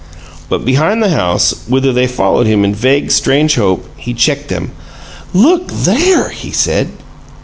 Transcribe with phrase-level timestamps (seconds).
[0.49, 4.71] But behind the house, whither they followed him in vague, strange hope, he checked them.
[5.31, 6.89] "LOOK THERE!" he said.